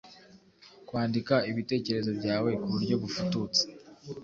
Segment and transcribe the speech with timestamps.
[0.87, 3.61] kwandika ibitekerezo byawe ku buryo bufututse